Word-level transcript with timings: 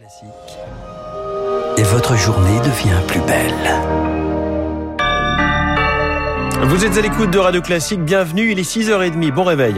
Classique. 0.00 0.30
Et 1.76 1.82
votre 1.82 2.16
journée 2.16 2.58
devient 2.60 3.06
plus 3.06 3.20
belle. 3.20 3.52
Vous 6.62 6.86
êtes 6.86 6.96
à 6.96 7.02
l'écoute 7.02 7.30
de 7.30 7.38
Radio 7.38 7.60
Classique, 7.60 8.02
bienvenue, 8.02 8.50
il 8.50 8.58
est 8.58 8.62
6h30, 8.62 9.30
bon 9.30 9.44
réveil. 9.44 9.74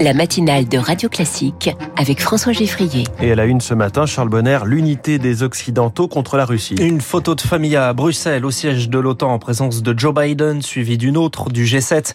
La 0.00 0.12
matinale 0.12 0.68
de 0.68 0.78
Radio 0.78 1.08
Classique 1.08 1.70
avec 1.96 2.20
François 2.20 2.52
Geffrier. 2.52 3.04
Et 3.20 3.32
à 3.32 3.34
la 3.34 3.46
une 3.46 3.60
ce 3.60 3.74
matin, 3.74 4.06
Charles 4.06 4.28
Bonner, 4.28 4.58
l'unité 4.66 5.18
des 5.18 5.42
Occidentaux 5.42 6.08
contre 6.08 6.36
la 6.36 6.44
Russie. 6.44 6.74
Une 6.74 7.00
photo 7.00 7.34
de 7.34 7.40
famille 7.40 7.76
à 7.76 7.92
Bruxelles, 7.92 8.44
au 8.44 8.50
siège 8.50 8.88
de 8.88 8.98
l'OTAN, 8.98 9.32
en 9.32 9.38
présence 9.38 9.82
de 9.82 9.98
Joe 9.98 10.14
Biden, 10.14 10.62
suivi 10.62 10.98
d'une 10.98 11.16
autre 11.16 11.48
du 11.50 11.64
G7. 11.64 12.12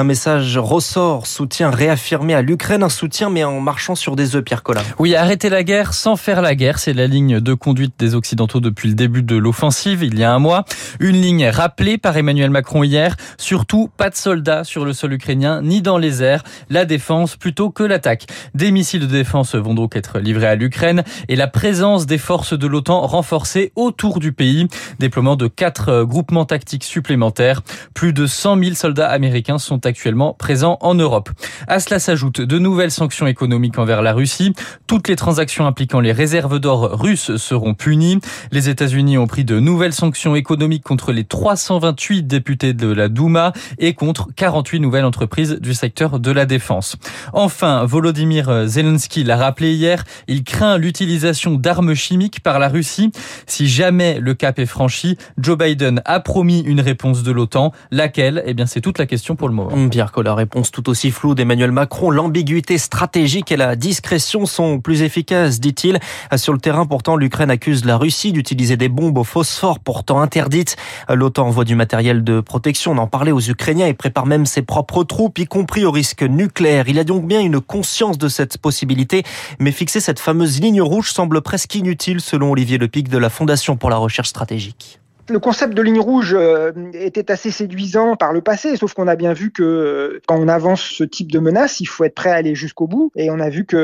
Un 0.00 0.04
message 0.04 0.56
ressort, 0.56 1.26
soutien 1.26 1.68
réaffirmé 1.68 2.32
à 2.32 2.40
l'Ukraine, 2.40 2.82
un 2.82 2.88
soutien 2.88 3.28
mais 3.28 3.44
en 3.44 3.60
marchant 3.60 3.94
sur 3.94 4.16
des 4.16 4.34
œufs, 4.34 4.42
Pierre 4.42 4.62
Collin. 4.62 4.80
Oui, 4.98 5.14
arrêter 5.14 5.50
la 5.50 5.62
guerre 5.62 5.92
sans 5.92 6.16
faire 6.16 6.40
la 6.40 6.54
guerre, 6.54 6.78
c'est 6.78 6.94
la 6.94 7.06
ligne 7.06 7.38
de 7.38 7.52
conduite 7.52 7.92
des 7.98 8.14
Occidentaux 8.14 8.60
depuis 8.60 8.88
le 8.88 8.94
début 8.94 9.22
de 9.22 9.36
l'offensive, 9.36 10.02
il 10.02 10.18
y 10.18 10.24
a 10.24 10.32
un 10.32 10.38
mois. 10.38 10.64
Une 11.00 11.20
ligne 11.20 11.46
rappelée 11.48 11.98
par 11.98 12.16
Emmanuel 12.16 12.48
Macron 12.48 12.82
hier. 12.82 13.14
Surtout, 13.36 13.90
pas 13.94 14.08
de 14.08 14.14
soldats 14.14 14.64
sur 14.64 14.86
le 14.86 14.94
sol 14.94 15.12
ukrainien, 15.12 15.60
ni 15.60 15.82
dans 15.82 15.98
les 15.98 16.22
airs. 16.22 16.44
La 16.70 16.86
défense 16.86 17.36
plutôt 17.36 17.68
que 17.68 17.82
l'attaque. 17.82 18.24
Des 18.54 18.70
missiles 18.70 19.00
de 19.00 19.06
défense 19.06 19.54
vont 19.54 19.74
donc 19.74 19.96
être 19.96 20.18
livrés 20.18 20.46
à 20.46 20.54
l'Ukraine 20.54 21.04
et 21.28 21.36
la 21.36 21.46
présence 21.46 22.06
des 22.06 22.16
forces 22.16 22.58
de 22.58 22.66
l'OTAN 22.66 23.06
renforcée 23.06 23.70
autour 23.76 24.18
du 24.18 24.32
pays. 24.32 24.66
Déploiement 24.98 25.36
de 25.36 25.46
quatre 25.46 26.04
groupements 26.04 26.46
tactiques 26.46 26.84
supplémentaires. 26.84 27.60
Plus 27.92 28.14
de 28.14 28.26
100 28.26 28.58
000 28.64 28.74
soldats 28.76 29.10
américains 29.10 29.58
sont 29.58 29.89
actuellement 29.90 30.34
présents 30.34 30.78
en 30.80 30.94
Europe. 30.94 31.30
À 31.66 31.80
cela 31.80 31.98
s'ajoutent 31.98 32.40
de 32.40 32.58
nouvelles 32.58 32.90
sanctions 32.90 33.26
économiques 33.26 33.78
envers 33.78 34.02
la 34.02 34.12
Russie. 34.12 34.54
Toutes 34.86 35.08
les 35.08 35.16
transactions 35.16 35.66
impliquant 35.66 36.00
les 36.00 36.12
réserves 36.12 36.58
d'or 36.58 36.98
russes 36.98 37.36
seront 37.36 37.74
punies. 37.74 38.20
Les 38.50 38.68
États-Unis 38.68 39.18
ont 39.18 39.26
pris 39.26 39.44
de 39.44 39.60
nouvelles 39.60 39.92
sanctions 39.92 40.34
économiques 40.34 40.84
contre 40.84 41.12
les 41.12 41.24
328 41.24 42.22
députés 42.22 42.72
de 42.72 42.86
la 42.86 43.08
Douma 43.08 43.52
et 43.78 43.94
contre 43.94 44.28
48 44.34 44.80
nouvelles 44.80 45.04
entreprises 45.04 45.58
du 45.60 45.74
secteur 45.74 46.20
de 46.20 46.30
la 46.30 46.46
défense. 46.46 46.96
Enfin, 47.32 47.84
Volodymyr 47.84 48.66
Zelensky 48.66 49.24
l'a 49.24 49.36
rappelé 49.36 49.74
hier, 49.74 50.04
il 50.28 50.44
craint 50.44 50.78
l'utilisation 50.78 51.54
d'armes 51.54 51.94
chimiques 51.94 52.40
par 52.40 52.58
la 52.58 52.68
Russie. 52.68 53.10
Si 53.46 53.68
jamais 53.68 54.18
le 54.20 54.34
cap 54.34 54.58
est 54.58 54.66
franchi, 54.66 55.18
Joe 55.38 55.58
Biden 55.58 56.02
a 56.04 56.20
promis 56.20 56.60
une 56.60 56.80
réponse 56.80 57.22
de 57.22 57.32
l'OTAN. 57.32 57.72
Laquelle? 57.90 58.42
Eh 58.46 58.54
bien, 58.54 58.66
c'est 58.66 58.80
toute 58.80 58.98
la 58.98 59.06
question 59.06 59.36
pour 59.36 59.48
le 59.48 59.54
moment. 59.54 59.69
Pierre 59.90 60.10
la 60.24 60.34
réponse 60.34 60.70
tout 60.70 60.88
aussi 60.90 61.10
floue 61.10 61.34
d'Emmanuel 61.34 61.70
Macron. 61.70 62.10
L'ambiguïté 62.10 62.76
stratégique 62.76 63.52
et 63.52 63.56
la 63.56 63.76
discrétion 63.76 64.44
sont 64.44 64.80
plus 64.80 65.02
efficaces, 65.02 65.60
dit-il. 65.60 65.98
Sur 66.36 66.52
le 66.52 66.58
terrain, 66.58 66.86
pourtant, 66.86 67.16
l'Ukraine 67.16 67.50
accuse 67.50 67.84
la 67.84 67.96
Russie 67.96 68.32
d'utiliser 68.32 68.76
des 68.76 68.88
bombes 68.88 69.16
au 69.18 69.24
phosphore 69.24 69.78
pourtant 69.78 70.20
interdites. 70.20 70.76
L'OTAN 71.08 71.46
envoie 71.46 71.64
du 71.64 71.76
matériel 71.76 72.24
de 72.24 72.40
protection, 72.40 72.92
on 72.92 72.98
en 72.98 73.06
parlait 73.06 73.32
aux 73.32 73.40
Ukrainiens 73.40 73.86
et 73.86 73.94
prépare 73.94 74.26
même 74.26 74.44
ses 74.44 74.62
propres 74.62 75.04
troupes, 75.04 75.38
y 75.38 75.46
compris 75.46 75.84
au 75.84 75.90
risque 75.90 76.22
nucléaire. 76.22 76.88
Il 76.88 76.98
a 76.98 77.04
donc 77.04 77.26
bien 77.26 77.40
une 77.40 77.60
conscience 77.60 78.18
de 78.18 78.28
cette 78.28 78.58
possibilité, 78.58 79.22
mais 79.58 79.72
fixer 79.72 80.00
cette 80.00 80.20
fameuse 80.20 80.60
ligne 80.60 80.82
rouge 80.82 81.12
semble 81.12 81.40
presque 81.42 81.74
inutile 81.74 82.20
selon 82.20 82.50
Olivier 82.50 82.78
Lepic 82.78 83.08
de 83.08 83.18
la 83.18 83.30
Fondation 83.30 83.76
pour 83.76 83.90
la 83.90 83.96
recherche 83.96 84.28
stratégique 84.28 84.99
le 85.30 85.38
concept 85.38 85.74
de 85.74 85.82
ligne 85.82 86.00
rouge 86.00 86.34
euh, 86.36 86.72
était 86.92 87.30
assez 87.30 87.50
séduisant 87.50 88.16
par 88.16 88.32
le 88.32 88.40
passé, 88.40 88.76
sauf 88.76 88.94
qu'on 88.94 89.08
a 89.08 89.16
bien 89.16 89.32
vu 89.32 89.50
que 89.50 89.62
euh, 89.62 90.20
quand 90.26 90.36
on 90.36 90.48
avance 90.48 90.82
ce 90.82 91.04
type 91.04 91.30
de 91.32 91.38
menace, 91.38 91.80
il 91.80 91.86
faut 91.86 92.04
être 92.04 92.14
prêt 92.14 92.30
à 92.30 92.34
aller 92.34 92.54
jusqu'au 92.54 92.86
bout. 92.86 93.10
Et 93.16 93.30
on 93.30 93.38
a 93.38 93.48
vu 93.48 93.64
que 93.64 93.76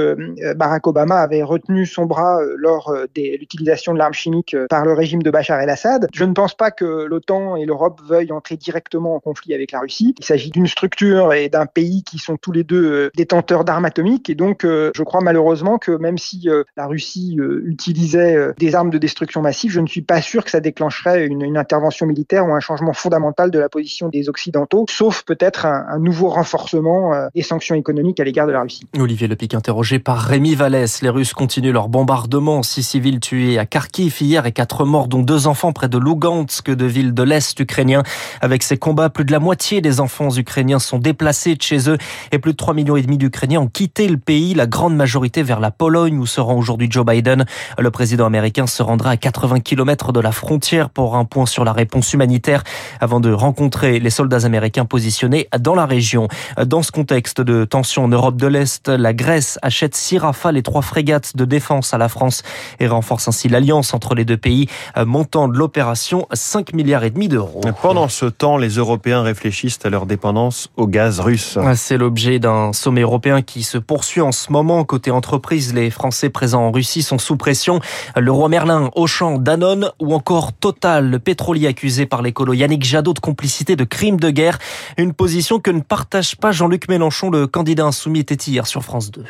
euh, 0.42 0.54
Barack 0.54 0.86
Obama 0.86 1.16
avait 1.20 1.42
retenu 1.42 1.86
son 1.86 2.06
bras 2.06 2.38
lors 2.56 2.94
de 3.14 3.38
l'utilisation 3.38 3.94
de 3.94 3.98
l'arme 3.98 4.12
chimique 4.12 4.56
par 4.68 4.84
le 4.84 4.92
régime 4.92 5.22
de 5.22 5.30
Bachar 5.30 5.60
el-Assad. 5.60 6.08
Je 6.12 6.24
ne 6.24 6.32
pense 6.32 6.54
pas 6.54 6.70
que 6.70 7.04
l'OTAN 7.04 7.56
et 7.56 7.64
l'Europe 7.64 8.00
veuillent 8.04 8.32
entrer 8.32 8.56
directement 8.56 9.14
en 9.14 9.20
conflit 9.20 9.54
avec 9.54 9.72
la 9.72 9.80
Russie. 9.80 10.14
Il 10.18 10.24
s'agit 10.24 10.50
d'une 10.50 10.66
structure 10.66 11.32
et 11.32 11.48
d'un 11.48 11.66
pays 11.66 12.02
qui 12.02 12.18
sont 12.18 12.36
tous 12.36 12.52
les 12.52 12.64
deux 12.64 13.10
détenteurs 13.14 13.64
d'armes 13.64 13.84
atomiques. 13.84 14.28
Et 14.30 14.34
donc, 14.34 14.62
je 14.62 15.02
crois 15.02 15.20
malheureusement 15.20 15.78
que 15.78 15.92
même 15.92 16.18
si 16.18 16.48
la 16.76 16.86
Russie 16.86 17.38
utilisait 17.64 18.52
des 18.58 18.74
armes 18.74 18.90
de 18.90 18.98
destruction 18.98 19.42
massive, 19.42 19.70
je 19.70 19.80
ne 19.80 19.86
suis 19.86 20.02
pas 20.02 20.20
sûr 20.20 20.44
que 20.44 20.50
ça 20.50 20.60
déclencherait 20.60 21.26
une 21.26 21.35
une, 21.42 21.56
intervention 21.56 22.06
militaire 22.06 22.46
ou 22.46 22.52
un 22.52 22.60
changement 22.60 22.92
fondamental 22.92 23.50
de 23.50 23.58
la 23.58 23.68
position 23.68 24.08
des 24.08 24.28
Occidentaux, 24.28 24.84
sauf 24.88 25.22
peut-être 25.22 25.66
un, 25.66 25.98
nouveau 25.98 26.28
renforcement 26.28 27.14
euh, 27.14 27.28
des 27.34 27.42
sanctions 27.42 27.74
économiques 27.74 28.20
à 28.20 28.24
l'égard 28.24 28.46
de 28.46 28.52
la 28.52 28.60
Russie. 28.60 28.86
Olivier 28.98 29.26
Lepic 29.26 29.54
interrogé 29.54 29.98
par 29.98 30.18
Rémi 30.18 30.54
Vallès. 30.54 31.02
Les 31.02 31.08
Russes 31.08 31.32
continuent 31.32 31.72
leur 31.72 31.88
bombardement. 31.88 32.62
Six 32.62 32.82
civils 32.82 33.20
tués 33.20 33.58
à 33.58 33.66
Kharkiv 33.66 34.18
hier 34.20 34.46
et 34.46 34.52
quatre 34.52 34.84
morts, 34.84 35.08
dont 35.08 35.22
deux 35.22 35.46
enfants 35.46 35.72
près 35.72 35.88
de 35.88 35.98
Lugansk, 35.98 36.70
de 36.70 36.84
ville 36.84 37.14
de 37.14 37.22
l'Est 37.22 37.58
ukrainien. 37.58 38.02
Avec 38.40 38.62
ces 38.62 38.76
combats, 38.76 39.08
plus 39.08 39.24
de 39.24 39.32
la 39.32 39.40
moitié 39.40 39.80
des 39.80 40.00
enfants 40.00 40.30
ukrainiens 40.36 40.78
sont 40.78 40.98
déplacés 40.98 41.54
de 41.54 41.62
chez 41.62 41.88
eux 41.88 41.98
et 42.32 42.38
plus 42.38 42.52
de 42.52 42.56
3 42.56 42.74
millions 42.74 42.96
d'Ukrainiens 42.96 43.60
ont 43.60 43.68
quitté 43.68 44.08
le 44.08 44.16
pays, 44.16 44.54
la 44.54 44.66
grande 44.66 44.96
majorité 44.96 45.42
vers 45.42 45.60
la 45.60 45.70
Pologne 45.70 46.18
où 46.18 46.26
se 46.26 46.40
rend 46.40 46.56
aujourd'hui 46.56 46.88
Joe 46.90 47.04
Biden. 47.04 47.44
Le 47.78 47.90
président 47.90 48.26
américain 48.26 48.66
se 48.66 48.82
rendra 48.82 49.10
à 49.10 49.16
80 49.16 49.60
km 49.60 50.12
de 50.12 50.20
la 50.20 50.32
frontière 50.32 50.90
pour 50.90 51.16
un 51.16 51.24
point 51.26 51.46
sur 51.46 51.64
la 51.64 51.72
réponse 51.72 52.12
humanitaire 52.12 52.62
avant 53.00 53.20
de 53.20 53.32
rencontrer 53.32 54.00
les 54.00 54.10
soldats 54.10 54.44
américains 54.44 54.84
positionnés 54.84 55.48
dans 55.58 55.74
la 55.74 55.86
région. 55.86 56.28
Dans 56.64 56.82
ce 56.82 56.92
contexte 56.92 57.40
de 57.40 57.64
tension 57.64 58.04
en 58.04 58.08
Europe 58.08 58.36
de 58.36 58.46
l'Est, 58.46 58.88
la 58.88 59.12
Grèce 59.12 59.58
achète 59.62 59.94
six 59.94 60.18
rafales 60.18 60.56
et 60.56 60.62
trois 60.62 60.82
frégates 60.82 61.36
de 61.36 61.44
défense 61.44 61.92
à 61.92 61.98
la 61.98 62.08
France 62.08 62.42
et 62.80 62.86
renforce 62.86 63.28
ainsi 63.28 63.48
l'alliance 63.48 63.94
entre 63.94 64.14
les 64.14 64.24
deux 64.24 64.36
pays, 64.36 64.68
montant 64.96 65.48
de 65.48 65.56
l'opération 65.56 66.26
5 66.32 66.72
milliards 66.72 67.04
et 67.04 67.10
demi 67.10 67.28
d'euros. 67.28 67.60
Pendant 67.82 68.08
ce 68.08 68.26
temps, 68.26 68.56
les 68.56 68.70
Européens 68.70 69.22
réfléchissent 69.22 69.78
à 69.84 69.90
leur 69.90 70.06
dépendance 70.06 70.70
au 70.76 70.86
gaz 70.86 71.20
russe. 71.20 71.58
C'est 71.74 71.98
l'objet 71.98 72.38
d'un 72.38 72.72
sommet 72.72 73.02
européen 73.02 73.42
qui 73.42 73.62
se 73.62 73.78
poursuit 73.78 74.20
en 74.20 74.32
ce 74.32 74.52
moment. 74.52 74.84
Côté 74.84 75.10
entreprise, 75.10 75.74
les 75.74 75.90
Français 75.90 76.30
présents 76.30 76.66
en 76.66 76.70
Russie 76.70 77.02
sont 77.02 77.18
sous 77.18 77.36
pression. 77.36 77.80
Le 78.16 78.30
roi 78.32 78.48
Merlin, 78.48 78.90
Auchan, 78.94 79.38
Danone 79.38 79.90
ou 80.00 80.14
encore 80.14 80.52
Total, 80.52 81.05
le 81.10 81.18
pétrolier 81.18 81.66
accusé 81.66 82.06
par 82.06 82.22
l'écolo 82.22 82.52
Yannick 82.52 82.84
Jadot 82.84 83.14
de 83.14 83.18
complicité 83.18 83.76
de 83.76 83.84
crimes 83.84 84.18
de 84.18 84.30
guerre. 84.30 84.58
Une 84.98 85.12
position 85.12 85.58
que 85.58 85.70
ne 85.70 85.80
partage 85.80 86.36
pas 86.36 86.52
Jean-Luc 86.52 86.88
Mélenchon, 86.88 87.30
le 87.30 87.46
candidat 87.46 87.84
insoumis 87.84 88.20
était 88.20 88.34
hier 88.34 88.66
sur 88.66 88.82
France 88.82 89.10
2. 89.10 89.24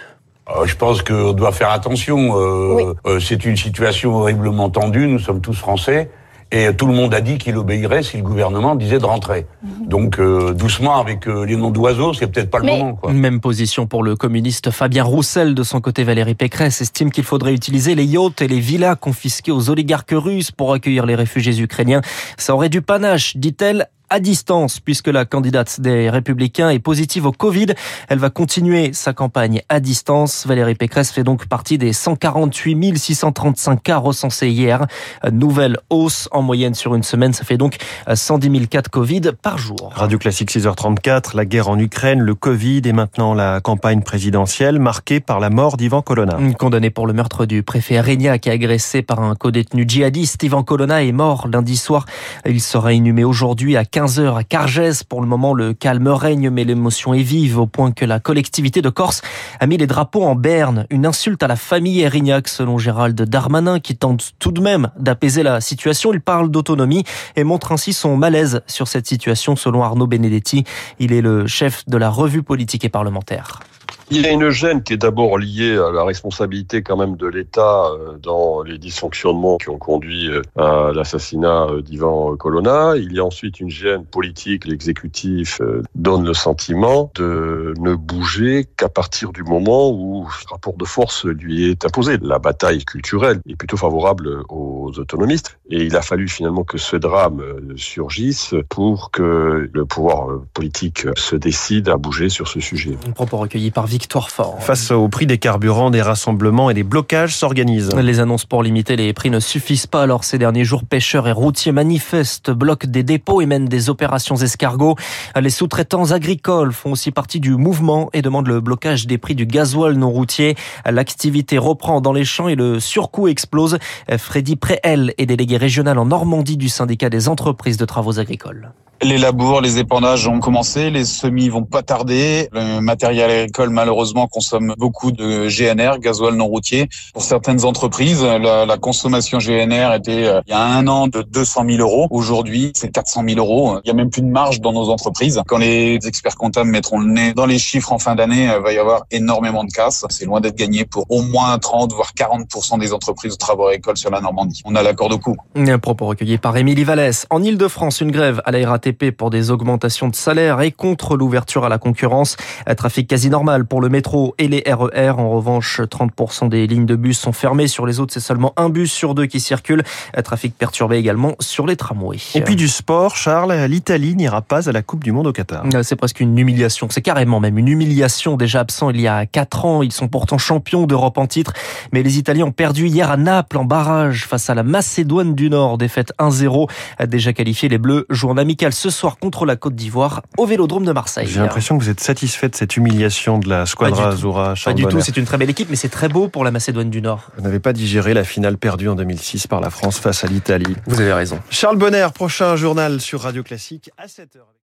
Euh, 0.48 0.64
je 0.64 0.76
pense 0.76 1.02
qu'on 1.02 1.32
doit 1.32 1.52
faire 1.52 1.70
attention. 1.70 2.38
Euh, 2.38 2.94
euh, 3.06 3.20
c'est 3.20 3.44
une 3.44 3.56
situation 3.56 4.14
horriblement 4.14 4.70
tendue. 4.70 5.06
Nous 5.06 5.18
sommes 5.18 5.40
tous 5.40 5.54
français. 5.54 6.10
Et 6.52 6.72
tout 6.76 6.86
le 6.86 6.92
monde 6.92 7.12
a 7.12 7.20
dit 7.20 7.38
qu'il 7.38 7.56
obéirait 7.56 8.04
si 8.04 8.16
le 8.16 8.22
gouvernement 8.22 8.76
disait 8.76 8.98
de 8.98 9.04
rentrer. 9.04 9.46
Mhm. 9.62 9.88
Donc 9.88 10.18
euh, 10.20 10.54
doucement 10.54 11.00
avec 11.00 11.26
euh, 11.26 11.44
les 11.44 11.56
noms 11.56 11.70
d'oiseaux, 11.70 12.14
c'est 12.14 12.28
peut-être 12.28 12.50
pas 12.50 12.60
le 12.60 12.66
moment. 12.66 12.94
Quoi. 12.94 13.12
Même 13.12 13.40
position 13.40 13.86
pour 13.86 14.04
le 14.04 14.14
communiste 14.14 14.70
Fabien 14.70 15.02
Roussel. 15.02 15.54
De 15.54 15.64
son 15.64 15.80
côté, 15.80 16.04
Valérie 16.04 16.36
Pécresse 16.36 16.80
estime 16.80 17.10
qu'il 17.10 17.24
faudrait 17.24 17.52
utiliser 17.52 17.96
les 17.96 18.04
yachts 18.04 18.42
et 18.42 18.48
les 18.48 18.60
villas 18.60 18.96
confisquées 18.96 19.50
aux 19.50 19.70
oligarques 19.70 20.14
russes 20.14 20.52
pour 20.52 20.72
accueillir 20.72 21.04
les 21.04 21.16
réfugiés 21.16 21.60
ukrainiens. 21.60 22.00
Ça 22.38 22.54
aurait 22.54 22.68
du 22.68 22.80
panache, 22.80 23.36
dit-elle, 23.36 23.88
à 24.10 24.20
distance 24.20 24.80
puisque 24.80 25.08
la 25.08 25.24
candidate 25.24 25.80
des 25.80 26.10
Républicains 26.10 26.70
est 26.70 26.78
positive 26.78 27.26
au 27.26 27.32
Covid. 27.32 27.66
Elle 28.08 28.18
va 28.18 28.30
continuer 28.30 28.92
sa 28.92 29.12
campagne 29.12 29.62
à 29.68 29.80
distance. 29.80 30.46
Valérie 30.46 30.74
Pécresse 30.74 31.10
fait 31.10 31.24
donc 31.24 31.46
partie 31.46 31.78
des 31.78 31.92
148 31.92 32.96
635 32.96 33.82
cas 33.82 33.98
recensés 33.98 34.48
hier. 34.48 34.86
Nouvelle 35.30 35.78
hausse 35.90 36.28
en 36.32 36.42
moyenne 36.42 36.74
sur 36.74 36.94
une 36.94 37.02
semaine. 37.02 37.32
Ça 37.32 37.44
fait 37.44 37.56
donc 37.56 37.76
110 38.12 38.50
000 38.50 38.66
cas 38.66 38.82
de 38.82 38.88
Covid 38.88 39.32
par 39.42 39.58
jour. 39.58 39.92
Radio 39.94 40.18
Classique 40.18 40.50
6h34, 40.50 41.36
la 41.36 41.44
guerre 41.44 41.68
en 41.68 41.78
Ukraine, 41.78 42.20
le 42.20 42.34
Covid 42.34 42.82
et 42.84 42.92
maintenant 42.92 43.34
la 43.34 43.60
campagne 43.60 44.02
présidentielle 44.02 44.78
marquée 44.78 45.20
par 45.20 45.40
la 45.40 45.50
mort 45.50 45.76
d'Ivan 45.76 46.02
Colonna. 46.02 46.38
Condamné 46.58 46.90
pour 46.90 47.06
le 47.06 47.12
meurtre 47.12 47.46
du 47.46 47.62
préfet 47.62 47.96
Arignac 47.96 48.46
agressé 48.46 49.02
par 49.02 49.20
un 49.20 49.34
co-détenu 49.34 49.84
djihadiste, 49.86 50.42
Ivan 50.42 50.62
Colonna 50.62 51.02
est 51.02 51.12
mort 51.12 51.48
lundi 51.48 51.76
soir. 51.76 52.06
Il 52.44 52.60
sera 52.60 52.92
inhumé 52.92 53.24
aujourd'hui 53.24 53.76
à 53.76 53.84
15h 53.96 54.36
à 54.36 54.44
Cargès. 54.44 55.04
Pour 55.04 55.22
le 55.22 55.26
moment, 55.26 55.54
le 55.54 55.72
calme 55.72 56.08
règne, 56.08 56.50
mais 56.50 56.64
l'émotion 56.64 57.14
est 57.14 57.22
vive 57.22 57.58
au 57.58 57.66
point 57.66 57.92
que 57.92 58.04
la 58.04 58.20
collectivité 58.20 58.82
de 58.82 58.90
Corse 58.90 59.22
a 59.58 59.66
mis 59.66 59.78
les 59.78 59.86
drapeaux 59.86 60.22
en 60.22 60.34
berne. 60.34 60.84
Une 60.90 61.06
insulte 61.06 61.42
à 61.42 61.46
la 61.46 61.56
famille 61.56 62.02
Erignac, 62.02 62.46
selon 62.46 62.76
Gérald 62.76 63.18
Darmanin, 63.18 63.80
qui 63.80 63.96
tente 63.96 64.32
tout 64.38 64.52
de 64.52 64.60
même 64.60 64.90
d'apaiser 64.98 65.42
la 65.42 65.62
situation. 65.62 66.12
Il 66.12 66.20
parle 66.20 66.50
d'autonomie 66.50 67.04
et 67.36 67.44
montre 67.44 67.72
ainsi 67.72 67.94
son 67.94 68.18
malaise 68.18 68.60
sur 68.66 68.86
cette 68.86 69.06
situation, 69.06 69.56
selon 69.56 69.82
Arnaud 69.82 70.06
Benedetti. 70.06 70.64
Il 70.98 71.14
est 71.14 71.22
le 71.22 71.46
chef 71.46 71.82
de 71.88 71.96
la 71.96 72.10
revue 72.10 72.42
politique 72.42 72.84
et 72.84 72.90
parlementaire. 72.90 73.60
Il 74.08 74.20
y 74.20 74.26
a 74.26 74.30
une 74.30 74.50
gêne 74.50 74.84
qui 74.84 74.92
est 74.92 74.98
d'abord 74.98 75.36
liée 75.36 75.76
à 75.76 75.90
la 75.90 76.04
responsabilité 76.04 76.80
quand 76.80 76.96
même 76.96 77.16
de 77.16 77.26
l'État 77.26 77.86
euh, 77.86 78.16
dans 78.22 78.62
les 78.62 78.78
dysfonctionnements 78.78 79.56
qui 79.56 79.68
ont 79.68 79.78
conduit 79.78 80.30
euh, 80.30 80.42
à 80.56 80.92
l'assassinat 80.94 81.66
euh, 81.66 81.82
d'Ivan 81.82 82.36
Colonna. 82.36 82.92
Il 82.96 83.12
y 83.12 83.18
a 83.18 83.24
ensuite 83.24 83.58
une 83.58 83.68
gêne 83.68 84.04
politique. 84.04 84.64
L'exécutif 84.64 85.60
donne 85.96 86.24
le 86.24 86.34
sentiment 86.34 87.10
de 87.16 87.74
ne 87.80 87.96
bouger 87.96 88.66
qu'à 88.76 88.88
partir 88.88 89.32
du 89.32 89.42
moment 89.42 89.90
où 89.90 90.28
ce 90.40 90.46
rapport 90.50 90.74
de 90.74 90.84
force 90.84 91.24
lui 91.24 91.68
est 91.68 91.84
imposé. 91.84 92.16
La 92.22 92.38
bataille 92.38 92.84
culturelle 92.84 93.40
est 93.48 93.56
plutôt 93.56 93.76
favorable 93.76 94.44
aux 94.48 94.92
autonomistes 94.98 95.58
et 95.68 95.84
il 95.84 95.96
a 95.96 96.02
fallu 96.02 96.28
finalement 96.28 96.62
que 96.62 96.78
ce 96.78 96.94
drame 96.94 97.42
surgisse 97.76 98.54
pour 98.68 99.10
que 99.10 99.68
le 99.72 99.84
pouvoir 99.84 100.28
politique 100.54 101.06
se 101.16 101.34
décide 101.34 101.88
à 101.88 101.96
bouger 101.96 102.28
sur 102.28 102.46
ce 102.46 102.60
sujet. 102.60 102.96
Un 103.08 103.12
propos 103.12 103.38
recueilli 103.38 103.72
par 103.72 103.86
Victoire 103.96 104.28
Fort. 104.28 104.62
Face 104.62 104.90
au 104.90 105.08
prix 105.08 105.24
des 105.24 105.38
carburants, 105.38 105.90
des 105.90 106.02
rassemblements 106.02 106.68
et 106.68 106.74
des 106.74 106.82
blocages 106.82 107.34
s'organisent. 107.34 107.94
Les 107.94 108.20
annonces 108.20 108.44
pour 108.44 108.62
limiter 108.62 108.94
les 108.94 109.14
prix 109.14 109.30
ne 109.30 109.40
suffisent 109.40 109.86
pas. 109.86 110.02
Alors 110.02 110.22
ces 110.22 110.36
derniers 110.36 110.64
jours, 110.64 110.84
pêcheurs 110.84 111.26
et 111.28 111.32
routiers 111.32 111.72
manifestent, 111.72 112.50
bloquent 112.50 112.86
des 112.86 113.02
dépôts 113.02 113.40
et 113.40 113.46
mènent 113.46 113.70
des 113.70 113.88
opérations 113.88 114.36
escargots. 114.36 114.96
Les 115.40 115.48
sous-traitants 115.48 116.10
agricoles 116.10 116.74
font 116.74 116.92
aussi 116.92 117.10
partie 117.10 117.40
du 117.40 117.56
mouvement 117.56 118.10
et 118.12 118.20
demandent 118.20 118.48
le 118.48 118.60
blocage 118.60 119.06
des 119.06 119.16
prix 119.16 119.34
du 119.34 119.46
gasoil 119.46 119.94
non 119.94 120.10
routier. 120.10 120.56
L'activité 120.84 121.56
reprend 121.56 122.02
dans 122.02 122.12
les 122.12 122.26
champs 122.26 122.48
et 122.48 122.54
le 122.54 122.80
surcoût 122.80 123.28
explose. 123.28 123.78
Freddy 124.18 124.56
Préel 124.56 125.14
est 125.16 125.24
délégué 125.24 125.56
régional 125.56 125.98
en 125.98 126.04
Normandie 126.04 126.58
du 126.58 126.68
syndicat 126.68 127.08
des 127.08 127.30
entreprises 127.30 127.78
de 127.78 127.86
travaux 127.86 128.18
agricoles. 128.18 128.72
Les 129.02 129.18
labours, 129.18 129.60
les 129.60 129.78
épandages 129.78 130.26
ont 130.26 130.40
commencé, 130.40 130.88
les 130.90 131.04
semis 131.04 131.50
vont 131.50 131.64
pas 131.64 131.82
tarder. 131.82 132.48
Le 132.52 132.80
matériel 132.80 133.30
agricole, 133.30 133.68
malheureusement, 133.68 134.26
consomme 134.26 134.74
beaucoup 134.78 135.12
de 135.12 135.48
GNR, 135.48 135.98
gasoil 135.98 136.34
non 136.34 136.46
routier. 136.46 136.88
Pour 137.12 137.22
certaines 137.22 137.64
entreprises, 137.66 138.22
la, 138.22 138.76
consommation 138.78 139.38
GNR 139.38 139.94
était 139.94 140.26
euh, 140.26 140.40
il 140.46 140.50
y 140.50 140.54
a 140.54 140.62
un 140.62 140.86
an 140.86 141.08
de 141.08 141.22
200 141.22 141.64
000 141.68 141.80
euros. 141.80 142.06
Aujourd'hui, 142.10 142.72
c'est 142.74 142.90
400 142.90 143.24
000 143.28 143.38
euros. 143.38 143.78
Il 143.84 143.88
y 143.88 143.90
a 143.90 143.94
même 143.94 144.10
plus 144.10 144.22
de 144.22 144.28
marge 144.28 144.60
dans 144.60 144.72
nos 144.72 144.88
entreprises. 144.88 145.40
Quand 145.46 145.58
les 145.58 145.98
experts 146.06 146.36
comptables 146.36 146.70
mettront 146.70 146.98
le 146.98 147.10
nez 147.10 147.34
dans 147.34 147.46
les 147.46 147.58
chiffres 147.58 147.92
en 147.92 147.98
fin 147.98 148.14
d'année, 148.14 148.44
il 148.44 148.62
va 148.62 148.72
y 148.72 148.78
avoir 148.78 149.04
énormément 149.10 149.64
de 149.64 149.70
casse. 149.70 150.04
C'est 150.08 150.24
loin 150.24 150.40
d'être 150.40 150.56
gagné 150.56 150.84
pour 150.84 151.04
au 151.10 151.22
moins 151.22 151.58
30 151.58 151.92
voire 151.92 152.12
40% 152.16 152.78
des 152.78 152.92
entreprises 152.92 153.32
de 153.32 153.38
travaux 153.38 153.66
agricoles 153.66 153.96
sur 153.98 154.10
la 154.10 154.20
Normandie. 154.20 154.62
On 154.64 154.74
a 154.74 154.82
l'accord 154.82 155.08
de 155.08 155.16
coût. 155.16 155.36
Un 155.54 155.78
propos 155.78 156.06
recueilli 156.06 156.38
par 156.38 156.56
Émilie 156.56 156.84
Vallès. 156.84 157.26
En 157.30 157.42
Ile-de-France, 157.42 158.00
une 158.00 158.10
grève 158.10 158.40
à 158.44 158.50
la 158.50 158.58
RATP 158.86 159.10
pour 159.10 159.30
des 159.30 159.50
augmentations 159.50 160.08
de 160.08 160.14
salaire 160.14 160.60
et 160.60 160.70
contre 160.70 161.16
l'ouverture 161.16 161.64
à 161.64 161.68
la 161.68 161.78
concurrence. 161.78 162.36
Trafic 162.76 163.08
quasi 163.08 163.30
normal 163.30 163.66
pour 163.66 163.80
le 163.80 163.88
métro 163.88 164.34
et 164.38 164.48
les 164.48 164.62
RER. 164.66 165.10
En 165.10 165.30
revanche, 165.30 165.80
30% 165.80 166.48
des 166.48 166.66
lignes 166.66 166.86
de 166.86 166.96
bus 166.96 167.18
sont 167.18 167.32
fermées. 167.32 167.68
Sur 167.68 167.86
les 167.86 168.00
autres, 168.00 168.12
c'est 168.12 168.20
seulement 168.20 168.52
un 168.56 168.68
bus 168.68 168.92
sur 168.92 169.14
deux 169.14 169.26
qui 169.26 169.40
circule. 169.40 169.82
Trafic 170.24 170.56
perturbé 170.56 170.96
également 170.96 171.34
sur 171.40 171.66
les 171.66 171.76
tramways. 171.76 172.18
Et 172.34 172.40
puis 172.40 172.56
du 172.56 172.68
sport, 172.68 173.16
Charles, 173.16 173.52
l'Italie 173.66 174.14
n'ira 174.14 174.42
pas 174.42 174.68
à 174.68 174.72
la 174.72 174.82
Coupe 174.82 175.04
du 175.04 175.12
Monde 175.12 175.26
au 175.26 175.32
Qatar. 175.32 175.64
Euh, 175.74 175.82
c'est 175.82 175.96
presque 175.96 176.20
une 176.20 176.38
humiliation. 176.38 176.88
C'est 176.90 177.02
carrément 177.02 177.40
même 177.40 177.58
une 177.58 177.68
humiliation. 177.68 178.36
Déjà 178.36 178.60
absent 178.60 178.90
il 178.90 179.00
y 179.00 179.08
a 179.08 179.26
4 179.26 179.64
ans. 179.64 179.82
Ils 179.82 179.92
sont 179.92 180.08
pourtant 180.08 180.38
champions 180.38 180.86
d'Europe 180.86 181.18
en 181.18 181.26
titre. 181.26 181.52
Mais 181.92 182.02
les 182.02 182.18
Italiens 182.18 182.46
ont 182.46 182.52
perdu 182.52 182.86
hier 182.86 183.10
à 183.10 183.16
Naples 183.16 183.58
en 183.58 183.64
barrage 183.64 184.26
face 184.26 184.50
à 184.50 184.54
la 184.54 184.62
Macédoine 184.62 185.34
du 185.34 185.50
Nord. 185.50 185.78
Défaite 185.78 186.12
1-0. 186.18 186.68
Déjà 187.06 187.32
qualifié, 187.32 187.68
les 187.68 187.78
Bleus 187.78 188.06
jouent 188.10 188.30
en 188.30 188.36
amical 188.36 188.72
ce 188.76 188.90
soir 188.90 189.18
contre 189.18 189.46
la 189.46 189.56
Côte 189.56 189.74
d'Ivoire 189.74 190.22
au 190.36 190.46
Vélodrome 190.46 190.84
de 190.84 190.92
Marseille. 190.92 191.26
J'ai 191.26 191.40
l'impression 191.40 191.78
que 191.78 191.82
vous 191.82 191.90
êtes 191.90 192.00
satisfait 192.00 192.48
de 192.48 192.54
cette 192.54 192.76
humiliation 192.76 193.38
de 193.38 193.48
la 193.48 193.66
Squadra 193.66 194.08
Azura. 194.08 194.54
Pas 194.64 194.74
du 194.74 194.84
tout, 194.84 195.00
c'est 195.00 195.16
une 195.16 195.24
très 195.24 195.38
belle 195.38 195.50
équipe, 195.50 195.68
mais 195.70 195.76
c'est 195.76 195.88
très 195.88 196.08
beau 196.08 196.28
pour 196.28 196.44
la 196.44 196.50
Macédoine 196.50 196.90
du 196.90 197.02
Nord. 197.02 197.30
Vous 197.36 197.42
n'avez 197.42 197.58
pas 197.58 197.72
digéré 197.72 198.14
la 198.14 198.24
finale 198.24 198.58
perdue 198.58 198.88
en 198.88 198.94
2006 198.94 199.46
par 199.46 199.60
la 199.60 199.70
France 199.70 199.98
face 199.98 200.24
à 200.24 200.26
l'Italie. 200.26 200.76
Vous 200.86 201.00
avez 201.00 201.12
raison. 201.12 201.40
Charles 201.50 201.78
Bonner, 201.78 202.06
prochain 202.14 202.56
journal 202.56 203.00
sur 203.00 203.22
Radio 203.22 203.42
Classique 203.42 203.90
à 203.96 204.06
7h. 204.06 204.46